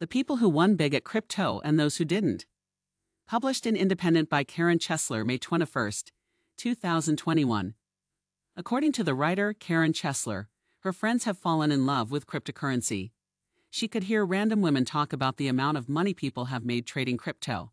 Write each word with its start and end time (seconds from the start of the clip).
The 0.00 0.06
People 0.06 0.38
Who 0.38 0.48
Won 0.48 0.76
Big 0.76 0.94
at 0.94 1.04
Crypto 1.04 1.60
and 1.62 1.78
Those 1.78 1.98
Who 1.98 2.06
Didn't. 2.06 2.46
Published 3.28 3.66
in 3.66 3.76
Independent 3.76 4.30
by 4.30 4.44
Karen 4.44 4.78
Chesler, 4.78 5.26
May 5.26 5.36
21, 5.36 5.92
2021. 6.56 7.74
According 8.56 8.92
to 8.92 9.04
the 9.04 9.14
writer 9.14 9.52
Karen 9.52 9.92
Chesler, 9.92 10.46
her 10.78 10.94
friends 10.94 11.24
have 11.24 11.36
fallen 11.36 11.70
in 11.70 11.84
love 11.84 12.10
with 12.10 12.26
cryptocurrency. 12.26 13.10
She 13.68 13.88
could 13.88 14.04
hear 14.04 14.24
random 14.24 14.62
women 14.62 14.86
talk 14.86 15.12
about 15.12 15.36
the 15.36 15.48
amount 15.48 15.76
of 15.76 15.86
money 15.86 16.14
people 16.14 16.46
have 16.46 16.64
made 16.64 16.86
trading 16.86 17.18
crypto. 17.18 17.72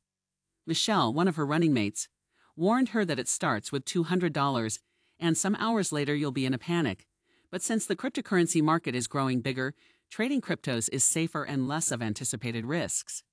Michelle, 0.66 1.14
one 1.14 1.30
of 1.30 1.38
her 1.38 1.46
running 1.46 1.72
mates, 1.72 2.10
warned 2.58 2.90
her 2.90 3.06
that 3.06 3.20
it 3.20 3.30
starts 3.30 3.72
with 3.72 3.86
$200 3.86 4.80
and 5.18 5.38
some 5.38 5.56
hours 5.56 5.94
later 5.94 6.14
you'll 6.14 6.34
be 6.34 6.46
in 6.46 6.54
a 6.54 6.58
panic. 6.58 7.08
But 7.50 7.62
since 7.62 7.86
the 7.86 7.96
cryptocurrency 7.96 8.62
market 8.62 8.96
is 8.96 9.08
growing 9.08 9.40
bigger, 9.40 9.74
trading 10.10 10.42
cryptos 10.42 10.90
is 10.92 11.04
safer 11.04 11.44
and 11.44 11.68
less 11.68 11.92
of 11.92 12.02
anticipated 12.02 12.66
risks. 12.66 13.24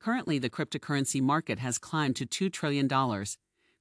Currently, 0.00 0.38
the 0.38 0.50
cryptocurrency 0.50 1.20
market 1.20 1.58
has 1.58 1.78
climbed 1.78 2.16
to 2.16 2.26
$2 2.26 2.52
trillion, 2.52 2.88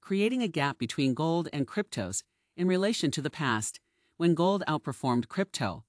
creating 0.01 0.43
a 0.43 0.47
gap 0.47 0.77
between 0.77 1.13
gold 1.13 1.49
and 1.51 1.67
cryptos 1.67 2.23
in 2.55 2.67
relation 2.67 3.11
to 3.11 3.21
the 3.21 3.29
past, 3.29 3.79
when 4.17 4.35
gold 4.35 4.63
outperformed 4.67 5.27
crypto. 5.27 5.83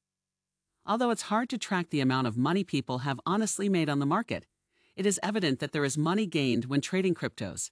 Although 0.87 1.11
it's 1.11 1.23
hard 1.23 1.49
to 1.51 1.59
track 1.59 1.91
the 1.91 2.01
amount 2.01 2.27
of 2.27 2.37
money 2.37 2.65
people 2.65 2.99
have 2.99 3.21
honestly 3.27 3.69
made 3.69 3.89
on 3.89 3.99
the 3.99 4.07
market, 4.07 4.47
it 4.97 5.07
is 5.07 5.21
evident 5.23 5.59
that 5.61 5.73
there 5.73 5.85
is 5.85 5.99
money 5.99 6.27
gained 6.27 6.67
when 6.67 6.81
trading 6.81 7.15
cryptos. 7.15 7.71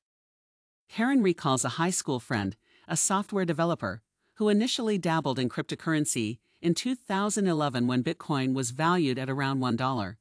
Karen 0.88 1.22
recalls 1.22 1.64
a 1.64 1.70
high 1.80 1.90
school 1.90 2.20
friend, 2.20 2.56
a 2.88 2.96
software 2.96 3.44
developer, 3.44 4.02
who 4.34 4.48
initially 4.48 4.98
dabbled 4.98 5.38
in 5.38 5.48
cryptocurrency 5.48 6.38
in 6.62 6.74
2011 6.74 7.86
when 7.86 8.04
Bitcoin 8.04 8.54
was 8.54 8.70
valued 8.70 9.18
at 9.18 9.30
around 9.30 9.60
$1. 9.60 10.16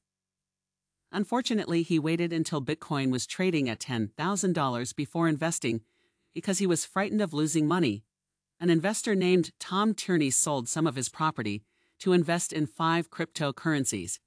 Unfortunately, 1.11 1.81
he 1.81 1.99
waited 1.99 2.31
until 2.31 2.61
Bitcoin 2.61 3.11
was 3.11 3.25
trading 3.25 3.67
at 3.67 3.79
$10,000 3.79 4.95
before 4.95 5.27
investing 5.27 5.81
because 6.33 6.59
he 6.59 6.67
was 6.67 6.85
frightened 6.85 7.21
of 7.21 7.33
losing 7.33 7.67
money. 7.67 8.03
An 8.59 8.69
investor 8.69 9.15
named 9.15 9.51
Tom 9.59 9.93
Tierney 9.93 10.29
sold 10.29 10.69
some 10.69 10.85
of 10.85 10.95
his 10.95 11.09
property 11.09 11.63
to 11.99 12.13
invest 12.13 12.53
in 12.53 12.67
five 12.67 13.09
cryptocurrencies. 13.09 14.19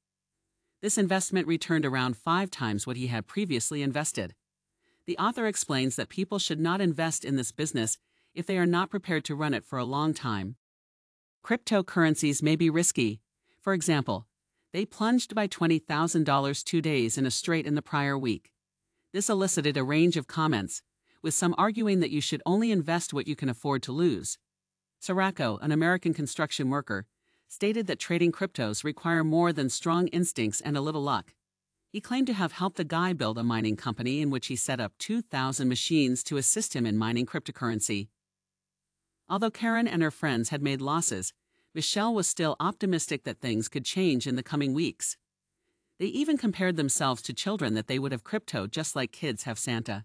This 0.80 0.98
investment 0.98 1.46
returned 1.46 1.86
around 1.86 2.16
five 2.16 2.50
times 2.50 2.86
what 2.86 2.96
he 2.96 3.06
had 3.06 3.26
previously 3.26 3.82
invested. 3.82 4.34
The 5.06 5.16
author 5.18 5.46
explains 5.46 5.96
that 5.96 6.08
people 6.08 6.38
should 6.38 6.60
not 6.60 6.80
invest 6.80 7.24
in 7.24 7.36
this 7.36 7.52
business 7.52 7.98
if 8.34 8.46
they 8.46 8.58
are 8.58 8.66
not 8.66 8.90
prepared 8.90 9.24
to 9.26 9.34
run 9.34 9.54
it 9.54 9.64
for 9.64 9.78
a 9.78 9.84
long 9.84 10.12
time. 10.12 10.56
Cryptocurrencies 11.44 12.40
may 12.40 12.54
be 12.54 12.70
risky. 12.70 13.20
For 13.60 13.72
example, 13.72 14.28
they 14.72 14.86
plunged 14.86 15.34
by 15.34 15.48
$20,000 15.48 16.64
two 16.64 16.80
days 16.80 17.18
in 17.18 17.26
a 17.26 17.32
straight 17.32 17.66
in 17.66 17.74
the 17.74 17.82
prior 17.82 18.16
week. 18.16 18.52
This 19.12 19.28
elicited 19.28 19.76
a 19.76 19.82
range 19.82 20.16
of 20.16 20.28
comments, 20.28 20.82
with 21.20 21.34
some 21.34 21.56
arguing 21.58 21.98
that 21.98 22.12
you 22.12 22.20
should 22.20 22.42
only 22.46 22.70
invest 22.70 23.12
what 23.12 23.26
you 23.26 23.34
can 23.34 23.48
afford 23.48 23.82
to 23.82 23.92
lose. 23.92 24.38
Sirocco, 25.00 25.58
an 25.60 25.72
American 25.72 26.14
construction 26.14 26.70
worker, 26.70 27.06
stated 27.48 27.88
that 27.88 27.98
trading 27.98 28.30
cryptos 28.30 28.84
require 28.84 29.24
more 29.24 29.52
than 29.52 29.68
strong 29.68 30.06
instincts 30.08 30.60
and 30.60 30.76
a 30.76 30.80
little 30.80 31.02
luck. 31.02 31.34
He 31.90 32.00
claimed 32.00 32.28
to 32.28 32.34
have 32.34 32.52
helped 32.52 32.78
a 32.78 32.84
guy 32.84 33.14
build 33.14 33.36
a 33.36 33.42
mining 33.42 33.74
company 33.74 34.20
in 34.20 34.30
which 34.30 34.46
he 34.46 34.54
set 34.54 34.80
up 34.80 34.92
2,000 34.98 35.68
machines 35.68 36.22
to 36.22 36.36
assist 36.36 36.74
him 36.74 36.86
in 36.86 36.96
mining 36.96 37.26
cryptocurrency. 37.26 38.08
Although 39.32 39.50
Karen 39.50 39.88
and 39.88 40.02
her 40.02 40.10
friends 40.10 40.50
had 40.50 40.60
made 40.60 40.82
losses, 40.82 41.32
Michelle 41.74 42.12
was 42.12 42.26
still 42.26 42.54
optimistic 42.60 43.24
that 43.24 43.40
things 43.40 43.66
could 43.66 43.82
change 43.82 44.26
in 44.26 44.36
the 44.36 44.42
coming 44.42 44.74
weeks. 44.74 45.16
They 45.98 46.04
even 46.08 46.36
compared 46.36 46.76
themselves 46.76 47.22
to 47.22 47.32
children 47.32 47.72
that 47.72 47.86
they 47.86 47.98
would 47.98 48.12
have 48.12 48.24
crypto 48.24 48.66
just 48.66 48.94
like 48.94 49.10
kids 49.10 49.44
have 49.44 49.58
Santa. 49.58 50.04